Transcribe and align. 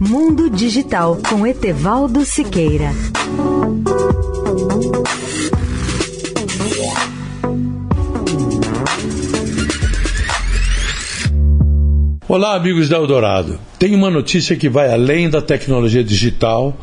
Mundo 0.00 0.48
Digital 0.48 1.18
com 1.28 1.44
Etevaldo 1.44 2.24
Siqueira. 2.24 2.92
Olá, 12.28 12.54
amigos 12.54 12.88
da 12.88 12.96
Eldorado. 12.96 13.58
Tem 13.76 13.92
uma 13.96 14.08
notícia 14.08 14.54
que 14.54 14.68
vai 14.68 14.88
além 14.92 15.28
da 15.28 15.42
tecnologia 15.42 16.04
digital 16.04 16.76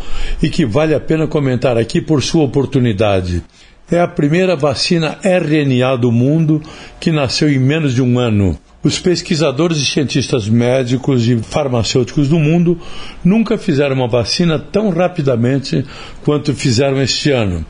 e 0.43 0.49
que 0.49 0.65
vale 0.65 0.93
a 0.93 0.99
pena 0.99 1.25
comentar 1.25 1.77
aqui 1.77 2.01
por 2.01 2.21
sua 2.21 2.43
oportunidade. 2.43 3.41
É 3.89 4.01
a 4.01 4.07
primeira 4.09 4.57
vacina 4.57 5.17
RNA 5.23 5.95
do 5.95 6.11
mundo 6.11 6.61
que 6.99 7.13
nasceu 7.13 7.49
em 7.49 7.59
menos 7.59 7.95
de 7.95 8.01
um 8.01 8.19
ano. 8.19 8.59
Os 8.85 8.99
pesquisadores 8.99 9.79
e 9.79 9.85
cientistas 9.85 10.47
médicos 10.47 11.27
e 11.27 11.37
farmacêuticos 11.37 12.29
do 12.29 12.37
mundo 12.37 12.79
nunca 13.23 13.57
fizeram 13.57 13.95
uma 13.95 14.07
vacina 14.07 14.59
tão 14.59 14.91
rapidamente 14.91 15.83
quanto 16.23 16.53
fizeram 16.53 17.01
este 17.01 17.31
ano. 17.31 17.65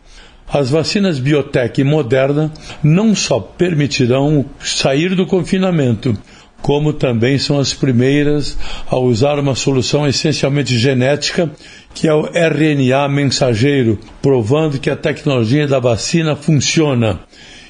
As 0.46 0.70
vacinas 0.70 1.18
biotech 1.18 1.80
e 1.80 1.86
Moderna 1.86 2.52
não 2.84 3.16
só 3.16 3.40
permitirão 3.40 4.44
sair 4.60 5.16
do 5.16 5.26
confinamento, 5.26 6.18
como 6.62 6.92
também 6.92 7.38
são 7.38 7.60
as 7.60 7.74
primeiras 7.74 8.58
a 8.86 8.98
usar 8.98 9.40
uma 9.40 9.56
solução 9.56 10.06
essencialmente 10.06 10.78
genética, 10.78 11.50
que 11.94 12.10
é 12.10 12.14
o 12.14 12.26
RNA 12.26 13.08
mensageiro, 13.08 13.98
provando 14.22 14.80
que 14.80 14.90
a 14.90 14.98
tecnologia 14.98 15.66
da 15.66 15.80
vacina 15.80 16.36
funciona. 16.36 17.22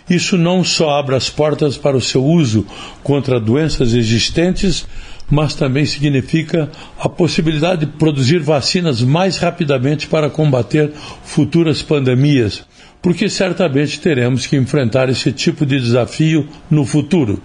Isso 0.09 0.37
não 0.37 0.63
só 0.63 0.91
abre 0.99 1.15
as 1.15 1.29
portas 1.29 1.77
para 1.77 1.97
o 1.97 2.01
seu 2.01 2.23
uso 2.23 2.65
contra 3.03 3.39
doenças 3.39 3.93
existentes, 3.93 4.85
mas 5.29 5.55
também 5.55 5.85
significa 5.85 6.69
a 6.99 7.09
possibilidade 7.09 7.85
de 7.85 7.91
produzir 7.93 8.39
vacinas 8.39 9.01
mais 9.01 9.37
rapidamente 9.37 10.07
para 10.07 10.29
combater 10.29 10.91
futuras 11.23 11.81
pandemias, 11.81 12.63
porque 13.01 13.27
certamente 13.27 13.99
teremos 13.99 14.45
que 14.45 14.55
enfrentar 14.55 15.09
esse 15.09 15.31
tipo 15.31 15.65
de 15.65 15.79
desafio 15.79 16.47
no 16.69 16.85
futuro. 16.85 17.41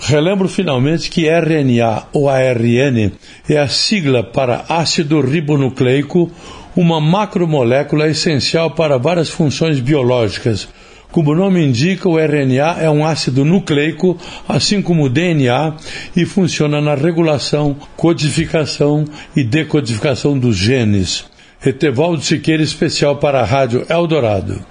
Relembro 0.00 0.48
finalmente 0.48 1.10
que 1.10 1.28
RNA 1.28 2.06
ou 2.12 2.28
ARN 2.28 3.10
é 3.48 3.58
a 3.58 3.68
sigla 3.68 4.22
para 4.22 4.64
ácido 4.68 5.20
ribonucleico, 5.20 6.30
uma 6.76 7.00
macromolécula 7.00 8.08
essencial 8.08 8.70
para 8.70 8.96
várias 8.96 9.28
funções 9.28 9.80
biológicas, 9.80 10.68
como 11.10 11.30
o 11.30 11.34
nome 11.34 11.64
indica, 11.64 12.08
o 12.08 12.18
RNA 12.18 12.80
é 12.80 12.90
um 12.90 13.04
ácido 13.04 13.44
nucleico, 13.44 14.16
assim 14.48 14.82
como 14.82 15.04
o 15.04 15.08
DNA, 15.08 15.74
e 16.14 16.24
funciona 16.26 16.80
na 16.80 16.94
regulação, 16.94 17.76
codificação 17.96 19.04
e 19.34 19.42
decodificação 19.42 20.38
dos 20.38 20.56
genes. 20.56 21.24
Etevaldo 21.64 22.22
Siqueira, 22.22 22.62
especial 22.62 23.16
para 23.16 23.40
a 23.40 23.44
Rádio 23.44 23.84
Eldorado. 23.88 24.64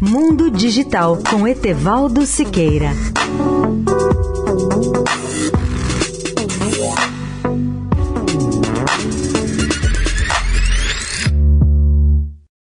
Mundo 0.00 0.50
Digital 0.50 1.18
com 1.30 1.46
Etevaldo 1.46 2.26
Siqueira. 2.26 2.90